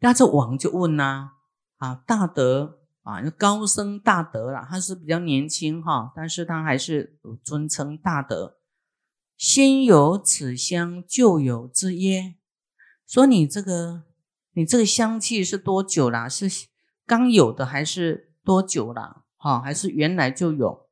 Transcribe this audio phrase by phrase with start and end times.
[0.00, 1.32] 那这王就问呐，
[1.78, 8.58] 啊，大德啊，高僧大德啦，他是比较年轻哈，但是他还是尊称大德。
[9.36, 12.36] 先有此香，就有之耶？
[13.06, 14.04] 说你这个，
[14.52, 16.28] 你这个香气是多久啦？
[16.28, 16.68] 是
[17.06, 19.24] 刚有的还是多久了？
[19.36, 20.88] 哈，还是原来就有？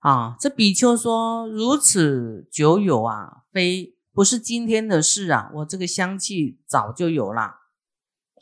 [0.00, 7.61] 啊，这比丘说如此久有啊，非不是今天的事啊，我这个香气早就有了。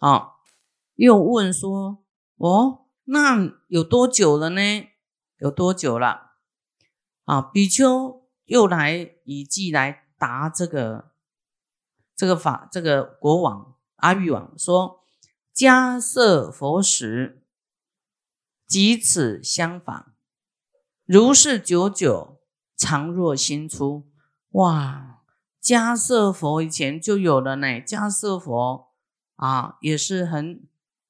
[0.01, 0.33] 啊，
[0.97, 2.05] 又问说，
[2.37, 4.61] 哦，那有多久了呢？
[5.39, 6.33] 有多久了？
[7.25, 8.19] 啊，比丘。
[8.47, 11.13] 又来以记来答这个
[12.17, 15.05] 这个法，这个国王阿育王说
[15.55, 17.45] ：“迦设佛时，
[18.67, 20.07] 即此相仿，
[21.05, 22.41] 如是久久，
[22.77, 24.11] 常若新出。”
[24.51, 25.23] 哇，
[25.63, 27.81] 迦设佛以前就有了呢。
[27.81, 28.90] 迦设佛
[29.41, 30.69] 啊，也是很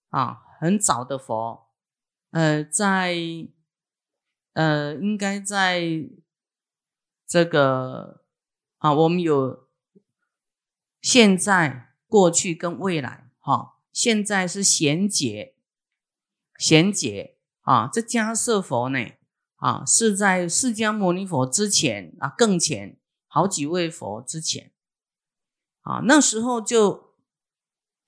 [0.08, 1.68] 啊很早的佛，
[2.30, 3.14] 呃，在
[4.54, 6.10] 呃应该在。
[7.32, 8.24] 这个
[8.78, 9.68] 啊，我们有
[11.00, 13.76] 现在、过去跟未来，哈。
[13.92, 15.54] 现在是贤解，
[16.58, 17.88] 贤解啊。
[17.92, 18.98] 这迦舍佛呢，
[19.58, 24.72] 啊，是在释迦牟尼佛之前啊，更前好几位佛之前
[25.82, 27.09] 啊，那时候就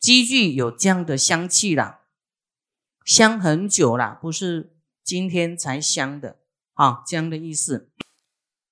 [0.02, 2.00] 积聚有这样的香气了，
[3.04, 6.38] 香很久了，不是今天才香的
[6.72, 7.88] 啊，这样的意思。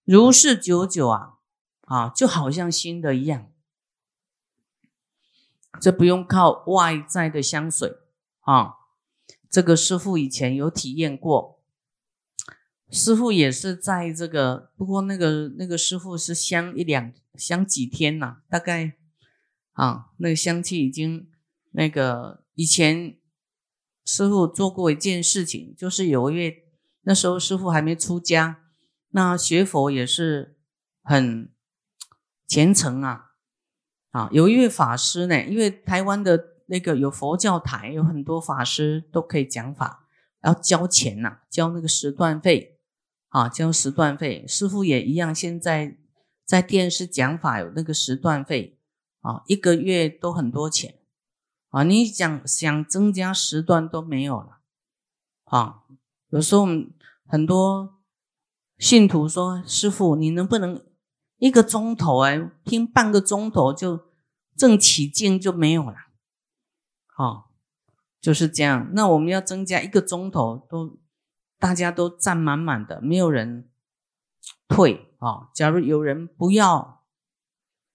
[0.04, 1.34] 如是久久啊，
[1.82, 3.46] 啊，就好像新的一样。
[5.80, 7.94] 这不用靠外在的香水
[8.40, 8.74] 啊。
[9.48, 11.60] 这个师傅以前有体验过，
[12.90, 18.96] 师傅也是在这个，不过那个那个师傅是香一两香几天呐，大概
[19.72, 21.28] 啊，那个香气已经
[21.72, 23.16] 那个以前
[24.04, 26.64] 师傅做过一件事情，就是有一位
[27.02, 28.64] 那时候师傅还没出家。
[29.12, 30.56] 那学佛也是
[31.02, 31.52] 很
[32.46, 33.32] 虔诚啊，
[34.10, 40.08] 啊，有一位法师呢，因为台湾的那个有佛教台，有很多法师都可以讲法，
[40.44, 42.78] 要交钱呐，交那个时段费
[43.30, 44.44] 啊，交时段费。
[44.46, 45.98] 师傅也一样，现在
[46.44, 48.79] 在电视讲法有那个时段费
[49.20, 50.98] 啊，一个月都很多钱
[51.68, 54.58] 啊，你想想增加时段都没有了
[55.44, 55.82] 啊，
[56.28, 56.92] 有时候我们
[57.26, 57.96] 很多。
[58.78, 60.82] 信徒说：“师傅，你能不能
[61.36, 64.06] 一个钟头哎，听半个钟头就
[64.56, 65.96] 正起劲就没有了？
[67.04, 67.50] 好，
[68.22, 68.88] 就是这样。
[68.94, 70.98] 那我们要增加一个钟头，都
[71.58, 73.68] 大家都站满满的，没有人
[74.66, 75.50] 退啊。
[75.54, 76.99] 假如有人不要，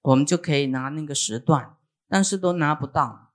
[0.06, 1.76] 我们就可以拿那个时段，
[2.08, 3.32] 但是都拿不到。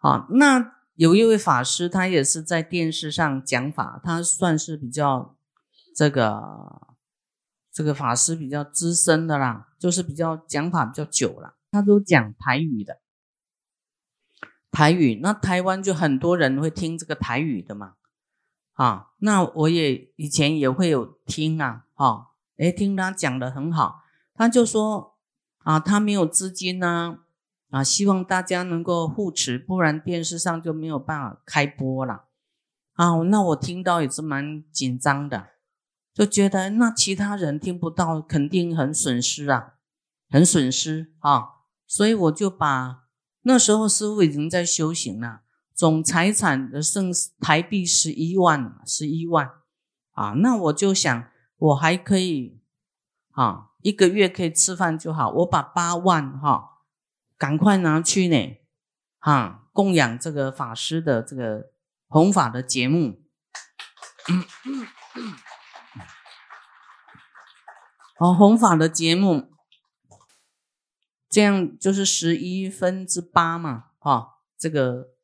[0.00, 5.34] 好，那有一位法师，他也是在电视上讲法，他算是比较。”
[5.98, 6.94] 这个
[7.72, 13.00] 这个法师比较资深的啦，就是比较讲法比较久了，他都讲台语的。
[14.70, 17.94] 台语，那台湾就很多人会听这个台语的嘛，
[18.74, 22.28] 啊，那我也以前也会有听啊，哈，
[22.58, 24.02] 哎，听他讲的很好，
[24.34, 25.17] 他就说
[25.68, 27.18] 啊，他没有资金呢，
[27.68, 32.24] 啊，希望大家能够护持，不然电视上就没有办法开播了，
[32.94, 35.48] 啊，那我听到也是蛮紧张的。
[36.14, 39.74] 就觉得那其他人听不到，肯定很损失啊，
[40.30, 41.48] 很损失啊，
[41.86, 43.02] 所以我就把
[43.42, 45.42] 那时候师傅已经在修行了，
[45.74, 49.50] 总财产的剩台币十一万，十一万
[50.12, 52.58] 啊，那我就想我还可以
[53.32, 56.82] 啊，一个月可以吃饭就好，我把八万哈，
[57.38, 58.58] 赶快拿去呢，
[59.18, 61.70] 哈，供养这个法师的这个
[62.06, 63.22] 弘法的节目。
[68.18, 69.54] 哦，弘法的节目，
[71.30, 75.14] 这样就是十一分之八嘛，哈，这个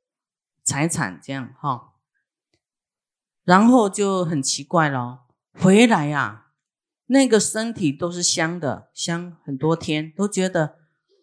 [0.62, 1.92] 财产这样哈，
[3.42, 6.43] 然后就很奇怪咯，回来呀，
[7.06, 10.76] 那个身体都是香的，香很多天，都觉得，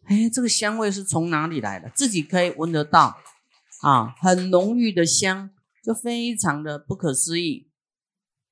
[0.06, 1.89] 哎，这个香味是从哪里来的？
[1.95, 3.18] 自己可以闻得到，
[3.81, 5.50] 啊，很浓郁的香，
[5.83, 7.72] 就非常的不可思议，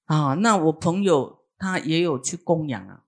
[0.06, 3.04] 啊，那我朋友他也有去供养啊。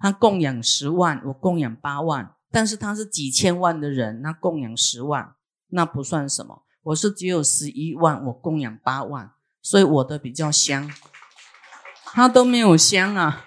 [0.00, 5.34] 他供养十万，我供养八万，但是他是几千万的人，那供养十万
[5.70, 6.62] 那不算什么。
[6.84, 10.88] 我是只有十一万，我供养八万，所以我的比较香，
[12.04, 13.46] 他都没有香啊。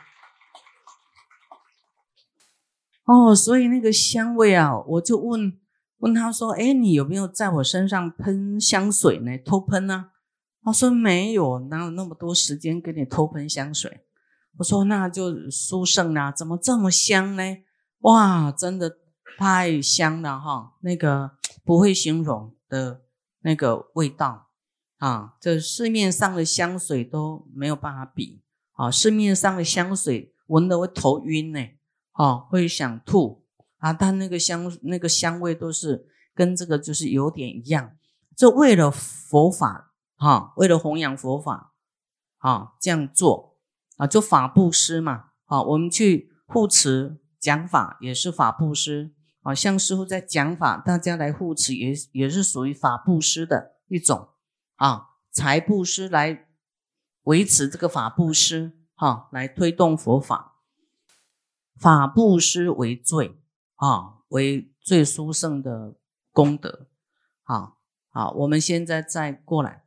[3.11, 5.59] 哦，所以那个香味啊，我就问
[5.97, 9.37] 问他说：“哎，你有没有在我身上喷香水呢？
[9.43, 10.11] 偷喷呢？”
[10.63, 14.05] 他说：“没有，哪有那么多时间给你偷喷香水？”
[14.57, 17.43] 我说：“那就殊胜啦，怎么这么香呢？
[17.99, 18.97] 哇，真的
[19.37, 20.73] 太香了哈！
[20.81, 21.31] 那个
[21.65, 23.01] 不会形容的
[23.41, 24.47] 那个味道
[24.99, 28.41] 啊，这市面上的香水都没有办法比
[28.73, 28.89] 啊！
[28.89, 31.59] 市面上的香水闻的会头晕呢，
[32.13, 33.45] 哦，会想吐。”
[33.81, 36.05] 啊，但那个香那个香味都是
[36.35, 37.97] 跟这个就是有点一样，
[38.37, 41.73] 就为了佛法哈，为了弘扬佛法
[42.37, 43.57] 啊，这样做
[43.97, 45.31] 啊，就法布施嘛。
[45.45, 54.29] 啊，我们去护持讲法也是法布施啊，像师傅在讲法，大家来护持也也是属于法布施的一种
[54.75, 56.47] 啊，财布施来
[57.23, 60.50] 维持这个法布施哈，来推动佛法，
[61.81, 63.41] 法布施为最。
[63.75, 65.95] 啊，为最殊胜的
[66.31, 66.85] 功德，
[67.41, 67.79] 好，
[68.09, 69.85] 好，我们现在再过来，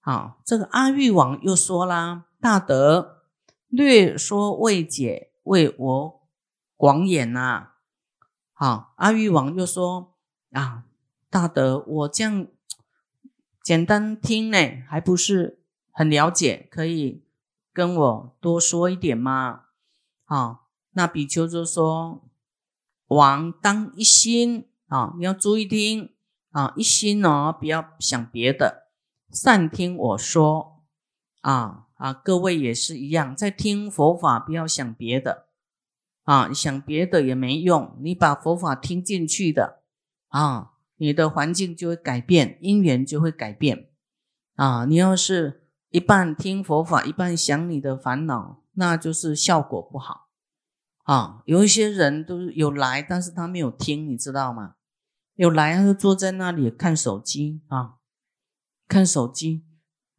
[0.00, 3.22] 好，这个阿育王又说啦，大德
[3.68, 6.28] 略说未解，为我
[6.76, 7.74] 广演呐。
[8.52, 10.16] 好，阿育王又说
[10.50, 10.82] 啊，
[11.30, 12.48] 大德，我这样
[13.62, 15.62] 简单听呢，还不是
[15.92, 17.24] 很了解，可以
[17.72, 19.66] 跟我多说一点吗？
[20.24, 20.65] 好，
[20.96, 22.24] 那比丘就说。
[23.08, 26.12] 王当一心啊，你要注意听
[26.50, 28.88] 啊，一心哦，不要想别的，
[29.30, 30.82] 善听我说
[31.42, 35.46] 啊啊，各位也是一样，在听佛法，不要想别的
[36.24, 39.84] 啊，想别的也没用，你把佛法听进去的
[40.26, 43.90] 啊，你的环境就会改变，因缘就会改变
[44.56, 44.84] 啊。
[44.86, 50.25] 你要是一半听佛法，一半想你的烦恼，那就是效果不好。
[51.06, 54.74] 啊，有一些人都有来，但是他没有听，你知道吗？
[55.36, 57.98] 有来，他就坐在那里看手机啊，
[58.88, 59.64] 看手机，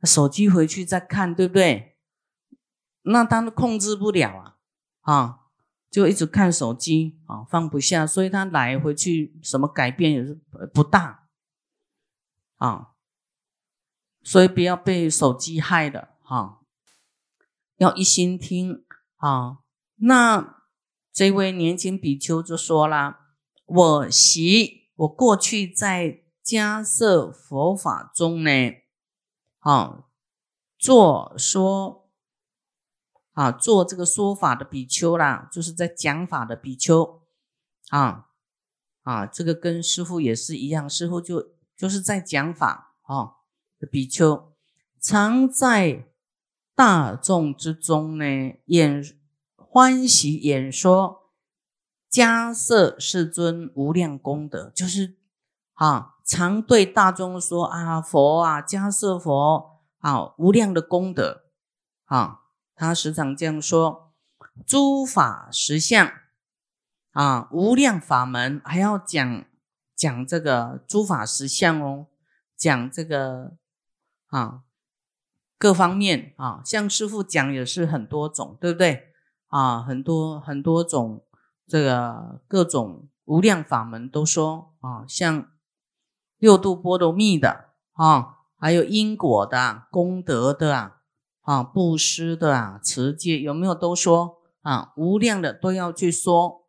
[0.04, 1.98] 手机回去再看，对不对？
[3.02, 4.56] 那他都控制不了啊，
[5.02, 5.40] 啊，
[5.92, 10.42] 就一直看手机啊，放不下，所以他来回去什么改变也是
[10.74, 11.28] 不大
[12.56, 12.92] 啊，
[14.24, 16.62] 所以不要被手机害了哈，
[17.76, 18.86] 要一心听
[19.18, 19.58] 啊，
[19.98, 20.56] 那。
[21.18, 23.18] 这位年轻比丘就说了
[23.66, 28.52] ：“我习我过去在迦舍佛法中呢，
[29.58, 30.06] 啊，
[30.78, 32.08] 做说
[33.32, 37.24] 啊做这个说法的比丘啦，就是在讲法的比丘
[37.90, 38.28] 啊
[39.02, 43.38] 啊，这个跟师傅也是一样，师傅就就是在讲法啊
[43.80, 44.54] 的比丘，
[45.02, 46.08] 常在
[46.76, 48.24] 大众之中呢
[48.66, 49.04] 演。”
[49.78, 51.30] 欢喜演说，
[52.10, 55.18] 迦瑟世尊无量功德，就是
[55.74, 61.44] 啊，常对大众说啊，佛啊，迦瑟佛啊，无量的功德
[62.06, 62.40] 啊，
[62.74, 64.12] 他时常这样说，
[64.66, 66.12] 诸法实相
[67.12, 69.46] 啊，无量法门，还要讲
[69.96, 72.08] 讲这个诸法实相哦，
[72.56, 73.52] 讲这个
[74.30, 74.64] 啊，
[75.60, 79.14] 各方面啊，像师傅讲也是很多种，对不对？
[79.48, 81.26] 啊，很多很多种
[81.66, 85.50] 这个各种无量法门都说啊，像
[86.38, 91.02] 六度波罗蜜的啊，还有因果的、功德的啊，
[91.42, 94.94] 啊布施的啊、持戒有没有都说啊？
[94.98, 96.68] 无量的都要去说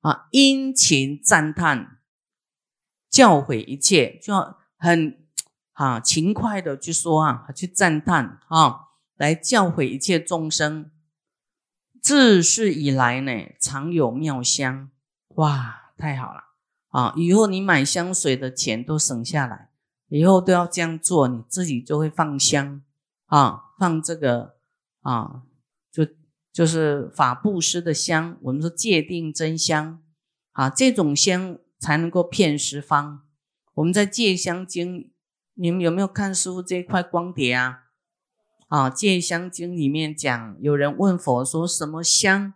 [0.00, 1.98] 啊，殷勤赞叹，
[3.08, 5.26] 教诲一切，就要很
[5.72, 10.90] 啊勤快的去说啊，去赞叹啊，来教诲一切众生。
[12.04, 14.90] 自世以来呢，常有妙香，
[15.36, 16.42] 哇，太好了
[16.90, 17.14] 啊！
[17.16, 19.70] 以后你买香水的钱都省下来，
[20.08, 22.82] 以后都要这样做，你自己就会放香
[23.24, 24.56] 啊，放这个
[25.00, 25.44] 啊，
[25.90, 26.06] 就
[26.52, 30.02] 就是法布施的香，我们说戒定真香
[30.52, 33.22] 啊，这种香才能够骗十方。
[33.72, 35.10] 我们在戒香经，
[35.54, 37.83] 你们有没有看师傅这块光碟啊？
[38.74, 42.54] 啊，《戒香经》里面讲，有人问佛说：“什么香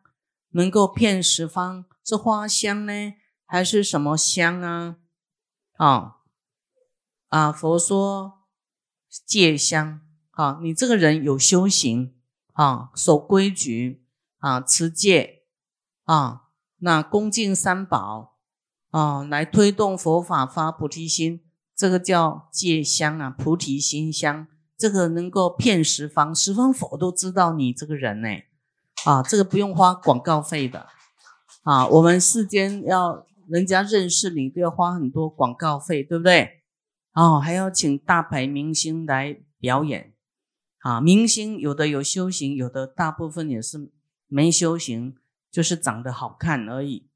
[0.50, 1.84] 能够骗十方？
[2.04, 3.14] 是花香呢，
[3.46, 4.96] 还是什么香啊？”
[5.78, 6.16] 啊
[7.28, 8.40] 啊，佛说
[9.24, 10.00] 戒香。
[10.32, 12.16] 啊，你这个人有修行
[12.54, 14.04] 啊，守规矩
[14.38, 15.44] 啊，持戒
[16.02, 16.48] 啊，
[16.78, 18.38] 那恭敬三宝
[18.90, 21.44] 啊，来推动佛法发菩提心，
[21.76, 24.48] 这个叫戒香啊，菩提心香。
[24.78, 28.28] 这个能够骗十方，十方佛都知道你这个人呢，
[29.04, 30.86] 啊，这个不用花广告费的，
[31.64, 36.62] 啊，我们世间要人家认识你都要花很多广告费，对不对？
[37.14, 40.14] 哦，还要请大牌明星来表演，
[40.78, 43.90] 啊，明星有的有修行，有的大部分也是
[44.28, 45.16] 没修行，
[45.50, 47.10] 就是长得好看而已，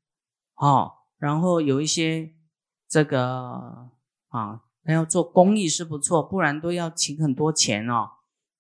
[0.57, 2.35] 哦，然后有一些
[2.88, 3.90] 这个
[4.31, 8.11] 啊，还要做公益是不错，不然都要请很多钱哦，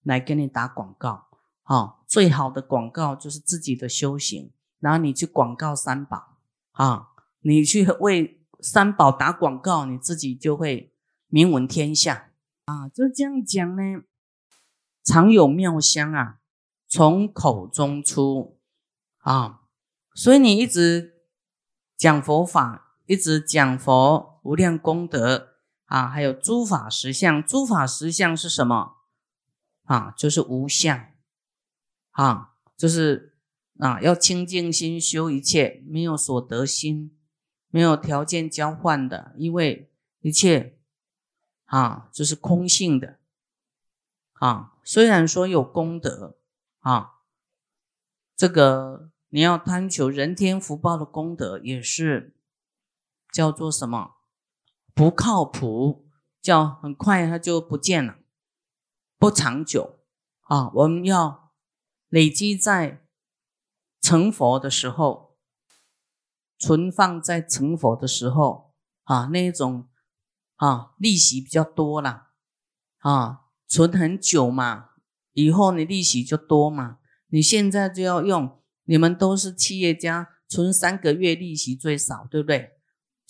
[0.02, 1.26] 来给你打广告，
[1.64, 6.38] 哦，最好的广告就是自己的修行，然后你去广告三宝，
[6.72, 7.08] 啊，
[7.40, 10.90] 你去为三宝打广告，你自己就会。
[11.34, 12.28] 名闻天下
[12.66, 14.02] 啊，就这样讲呢。
[15.02, 16.40] 常有妙香啊，
[16.86, 18.58] 从口中出
[19.20, 19.62] 啊，
[20.14, 21.24] 所以你一直
[21.96, 25.51] 讲佛法，一直讲佛无量功德
[25.92, 27.44] 啊，还有诸法实相。
[27.44, 28.96] 诸法实相是什么
[29.84, 30.14] 啊？
[30.16, 31.06] 就是无相
[32.12, 33.36] 啊，就是
[33.78, 37.14] 啊，要清净心修一切，没有所得心，
[37.68, 40.78] 没有条件交换的，因为一切。
[41.66, 43.18] 啊，就是空性的
[44.34, 44.74] 啊。
[44.84, 46.36] 虽然说有功德
[46.80, 47.20] 啊，
[48.36, 52.34] 这个你要贪求人天福报的功德，也是
[53.32, 54.16] 叫做什么
[54.94, 56.08] 不靠谱，
[56.40, 58.16] 叫很快它就不见了，
[59.18, 60.00] 不长久
[60.42, 60.70] 啊。
[60.74, 61.52] 我们要
[62.08, 63.04] 累积在
[64.00, 65.36] 成佛的时候，
[66.58, 68.72] 存放在成佛的时候
[69.04, 69.88] 啊，那种。
[70.56, 72.28] 啊，利息比较多了，
[72.98, 74.90] 啊，存很久嘛，
[75.32, 76.98] 以后你利息就多嘛。
[77.30, 82.78] 你现在就要用，你们都是企业家，存三个月利息最少，对不对？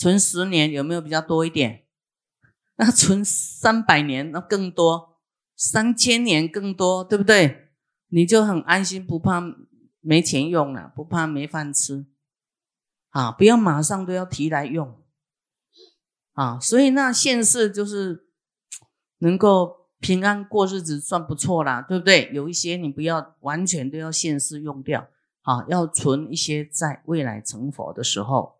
[0.02, 1.84] 存十年有没有比较多一点？
[2.74, 5.20] 那存三百年那更多，
[5.54, 7.68] 三千年更多，对不对？
[8.08, 9.40] 你就很安心，不怕
[10.00, 12.04] 没钱用了，不怕没饭吃，
[13.10, 15.00] 啊，不要马上都要提来用。
[16.32, 18.26] 啊，所以那现世就是
[19.18, 22.28] 能够平安过日子，算不错啦，对不对？
[22.32, 25.08] 有一些你不要完全都要现世用掉，
[25.42, 28.56] 啊，要存一些在未来成佛的时候，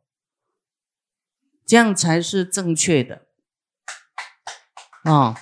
[1.72, 3.28] 这样才是正确的。
[5.04, 5.34] 啊，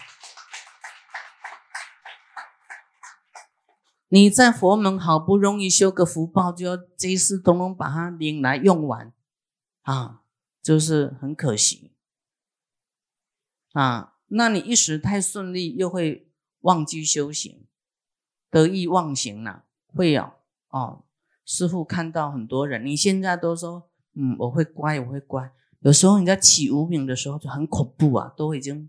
[4.06, 9.12] 你在佛门好不容易修个福报，就要这一世通通把它领来用完，
[9.82, 10.20] 啊，
[10.62, 11.96] 就是很可惜。
[13.72, 17.66] 啊，那你一时太顺利，又会忘记修行，
[18.48, 20.34] 得意忘形了，会有
[20.68, 21.02] 哦。
[21.44, 25.52] 师傅看到很多人，你现在都说，嗯，我会乖，我会乖。
[25.80, 28.88] 有时候你在起无名的时候就很恐怖啊，都已经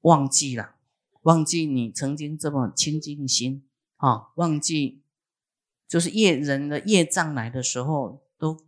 [0.00, 0.76] 忘记了，
[1.22, 5.02] 忘记你曾经这么清净心啊，忘记
[5.86, 8.58] 就是业人的业障来的时候，都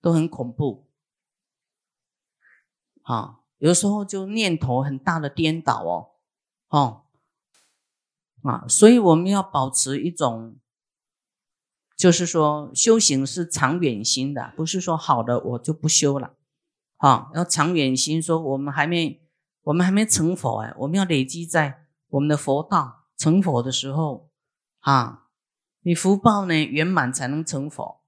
[0.00, 0.86] 都很恐怖，
[3.02, 3.38] 啊。
[3.58, 6.12] 有时候就念头很大的颠倒哦，
[6.68, 7.02] 哦，
[8.42, 10.56] 啊，所以我们要保持一种，
[11.94, 16.38] 就是说修行是长远心的，不是说好的我就不修了，
[17.00, 19.20] 啊，要长远心，说我们还没
[19.64, 24.30] 我们还没成佛哎，我们要累积在我们的佛道成佛的时候，
[24.80, 25.26] 啊，
[25.82, 28.00] 你福报呢圆满才能成佛，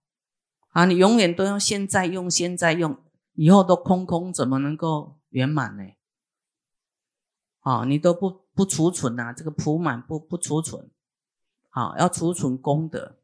[0.70, 2.98] 啊，你永远都要现在用现在用，
[3.34, 5.18] 以后都空空，怎么能够？
[5.30, 5.84] 圆满呢？
[7.60, 10.90] 啊，你都不不储存呐，这个铺满不不储存，
[11.70, 13.18] 好，要储存功德。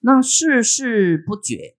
[0.00, 1.77] 那世事不绝，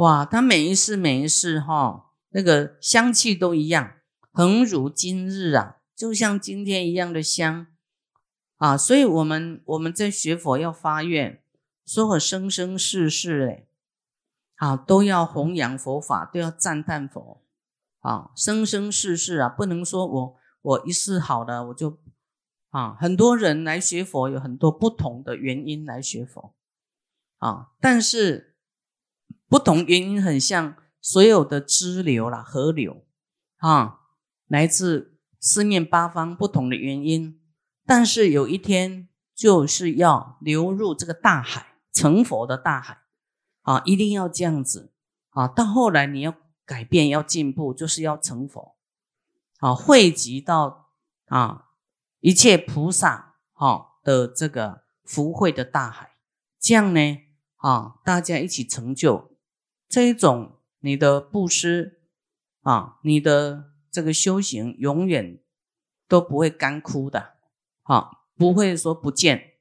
[0.00, 3.96] 哇，它每一世每一世哈，那个香气都一样，
[4.32, 7.66] 恒如今日啊，就像今天一样的香
[8.56, 8.78] 啊。
[8.78, 11.42] 所以，我们我们在学佛要发愿，
[11.84, 13.66] 说我生生世世哎，
[14.56, 17.42] 啊都要弘扬佛法，都要赞叹佛。
[17.98, 21.98] 啊，生生世世啊，不能说我我一世好了，我就
[22.70, 26.54] 啊，很多人来学佛有很多不同的原因来学佛
[27.36, 28.49] 啊，但是
[29.50, 33.04] 不同原因很像所有的支流啦、河流
[33.58, 33.98] 啊，
[34.46, 37.38] 来自四面八方不同的原因，
[37.84, 43.02] 但是有一天就是要流入这个大海，成佛的大海
[43.60, 44.92] 啊，一定要这样子
[45.30, 46.34] 啊，到后来你要。
[46.66, 48.76] 改变要进步，就是要成佛，
[49.58, 50.92] 啊，汇集到
[51.26, 51.64] 啊
[52.20, 56.12] 一切菩萨哈的这个福慧的大海，
[56.60, 57.18] 这样呢
[57.56, 59.29] 啊大家一起成就
[59.90, 62.00] 这一种你的布施
[62.62, 65.42] 啊，你的这个修行永远
[66.06, 67.34] 都不会干枯的，
[67.82, 69.54] 啊，不会说不见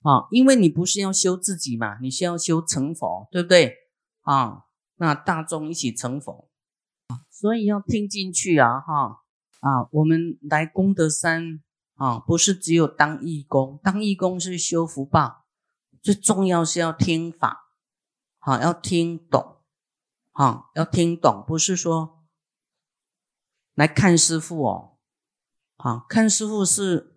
[0.00, 3.76] 啊，因为你不是要修自己嘛，你是要修成佛，对不对
[4.22, 4.64] 啊？
[4.96, 6.48] 那大众一起成佛
[7.08, 9.20] 啊，所以要听进去啊，哈
[9.60, 11.62] 啊，我们来功德山
[11.96, 15.44] 啊，不是只有当义工，当义工是修福报，
[16.00, 17.66] 最重要是要听法，
[18.38, 19.53] 好，要听懂，
[20.36, 22.24] 好，要听懂，不是说
[23.74, 24.98] 来看师傅哦，
[25.76, 27.16] 好看师傅是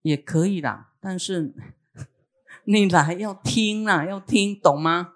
[0.00, 1.54] 也可以啦，但是。
[2.68, 5.14] 你来要听啊，要听懂吗？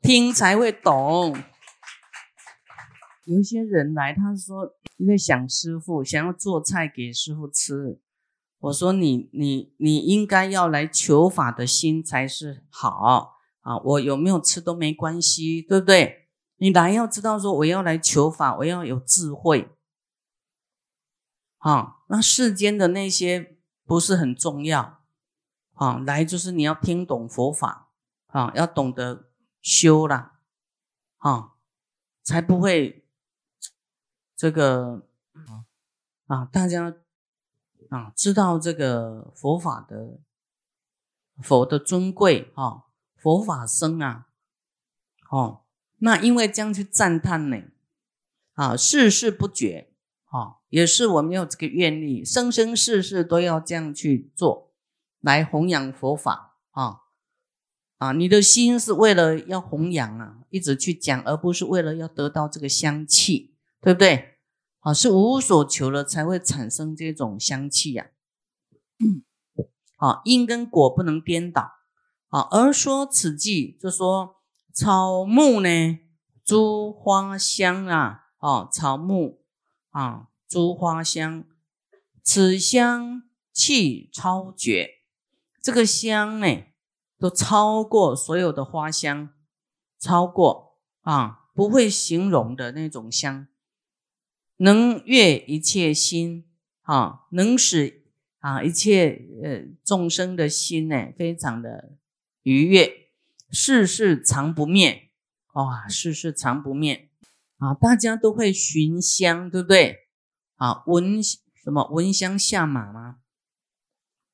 [0.00, 1.36] 听才会懂。
[3.24, 8.00] 有一些人来，他说因为想师傅，想要做菜给师傅吃。
[8.60, 13.33] 我说你你你应该要来求法的心才是好
[13.64, 13.76] 啊！
[13.78, 16.28] 我有没有吃都没关系，对不对？
[16.58, 19.70] 你来要知道说我要来求法，我要有智慧。
[21.58, 25.00] 啊，那世间的那些不是很重要。
[25.72, 27.90] 啊，来就是你要听懂佛法，
[28.26, 29.30] 啊，要懂得
[29.60, 30.38] 修啦，
[31.16, 31.54] 啊，
[32.22, 33.04] 才不会
[34.36, 35.08] 这个
[36.26, 36.94] 啊，大家
[37.90, 40.20] 啊知道这个佛法的
[41.42, 42.83] 佛的尊贵啊，
[43.24, 44.26] 佛法僧啊，
[45.30, 45.62] 哦，
[46.00, 47.56] 那因为这样去赞叹呢，
[48.52, 49.88] 啊，世世不绝，
[50.30, 54.74] 哦，也是我们有这个愿力，生生世世都要这样去做。
[55.20, 57.00] 来弘扬佛法啊
[57.96, 58.12] 啊！
[58.12, 64.36] 你的心是为了要弘扬啊，一直去讲，而不是为了要得到这个香气，对不对？
[64.80, 68.10] 啊，是无所求了才会产生这种香气呀。
[68.98, 69.24] 嗯，
[69.96, 71.73] 啊，因跟果不能颠倒
[72.34, 72.48] 啊。
[72.50, 75.98] 而说此际，就说草木呢，
[76.44, 79.44] 诸花香啊，哦，草木
[79.90, 81.44] 啊，诸花香，
[82.24, 83.22] 此香
[83.52, 84.90] 气超绝。
[85.62, 86.46] 这个香呢，
[87.18, 89.30] 都超过所有的花香，
[90.00, 93.46] 超过啊，不会形容的那种香，
[94.56, 96.46] 能悦一切心
[96.82, 98.04] 啊，能使
[98.40, 101.92] 啊一切呃众生的心呢，非常的
[102.44, 103.10] 愉悦，
[103.50, 105.10] 世世常不灭
[105.52, 107.10] 哇，世世常不灭
[107.58, 110.08] 啊，大家都会寻香，对不对？
[110.54, 113.18] 啊，闻什么闻香下马吗？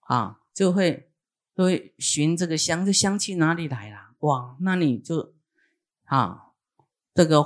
[0.01, 1.09] 啊，就会。
[1.53, 4.15] 都会寻这个香，这香气哪里来啦？
[4.21, 5.35] 哇，那你就
[6.05, 6.53] 啊，
[7.13, 7.45] 这个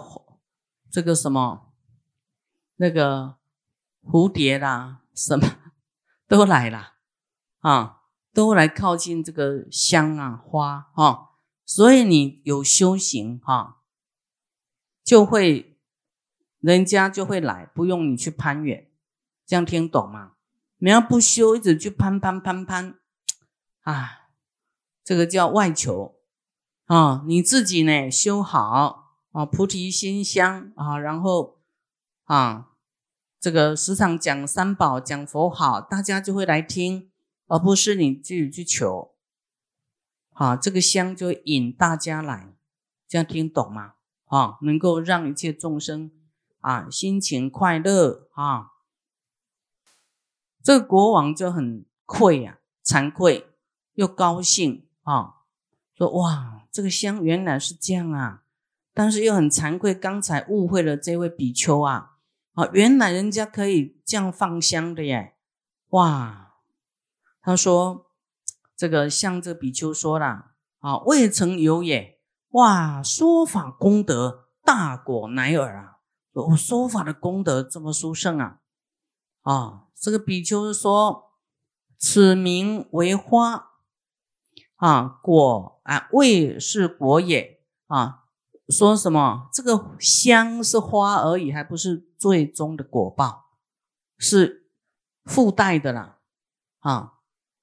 [0.88, 1.72] 这个什么，
[2.77, 3.38] 那个
[4.05, 5.57] 蝴蝶啦，什么
[6.29, 6.94] 都来了
[7.59, 8.03] 啊，
[8.35, 11.31] 都来靠近这个香啊花哈，
[11.64, 13.81] 所以你有修行哈，
[15.03, 15.79] 就会
[16.59, 18.90] 人家就会来，不用你去攀远，
[19.47, 20.33] 这样听懂吗？
[20.79, 22.99] 你要不修，一直去攀攀攀攀。
[23.83, 24.29] 啊，
[25.05, 26.16] 这个叫外求
[26.87, 27.23] 啊！
[27.27, 31.61] 你自己呢修好啊，菩提心香啊，然后
[32.25, 32.70] 啊，
[33.38, 37.11] 这个时常讲三宝、讲佛好，大家就会来听，
[37.46, 39.14] 而不是你自己去求。
[40.30, 42.54] 好，这个香就引大家来，
[43.07, 43.94] 这样听懂吗？
[44.26, 46.11] 啊，能够让一切众生
[46.61, 48.70] 啊心情快乐啊。
[50.62, 53.50] 这个国王就很愧呀，惭愧。
[53.94, 55.42] 又高兴啊，
[55.96, 58.42] 说哇，这个香原来是这样啊，
[58.92, 62.16] 但是又很惭愧，刚才误会了这位比丘啊，
[62.54, 65.37] 啊，原来人家可以这样放香的耶，
[65.90, 66.43] 哇，
[67.44, 68.07] 他说
[68.74, 72.18] 这个像这比丘说了啊，未曾有也，
[72.52, 78.61] 哇，说法功德大果乃尔啊，说法的功德这么殊胜啊，
[79.42, 81.33] 啊，这个比丘说，
[81.98, 83.72] 此名为花。
[84.76, 88.24] 啊，果啊，味是果也啊。
[88.68, 89.48] 说什么？
[89.52, 93.46] 这个香是花而已，还不是最终的果报，
[94.18, 94.68] 是
[95.24, 96.18] 附带的啦。
[96.80, 97.13] 啊，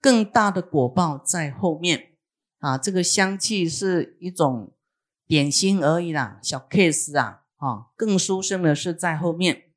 [0.01, 2.13] 更大的果报在后面
[2.59, 2.77] 啊。
[2.77, 4.73] 这个香气是一种
[5.27, 7.37] 点心而已啦，小 case 啊。
[7.57, 9.70] 啊，更殊胜的是在后面。